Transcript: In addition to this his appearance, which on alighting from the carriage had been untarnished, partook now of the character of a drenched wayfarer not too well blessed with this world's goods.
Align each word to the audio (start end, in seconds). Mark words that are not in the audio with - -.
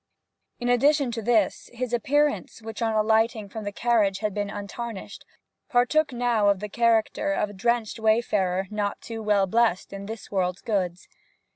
In 0.59 0.67
addition 0.67 1.11
to 1.11 1.21
this 1.21 1.69
his 1.73 1.93
appearance, 1.93 2.59
which 2.63 2.81
on 2.81 2.93
alighting 2.95 3.49
from 3.49 3.65
the 3.65 3.71
carriage 3.71 4.17
had 4.17 4.33
been 4.33 4.49
untarnished, 4.49 5.27
partook 5.69 6.11
now 6.11 6.49
of 6.49 6.59
the 6.59 6.69
character 6.69 7.33
of 7.33 7.51
a 7.51 7.53
drenched 7.53 7.99
wayfarer 7.99 8.65
not 8.71 8.99
too 8.99 9.21
well 9.21 9.45
blessed 9.45 9.91
with 9.91 10.07
this 10.07 10.31
world's 10.31 10.61
goods. 10.61 11.07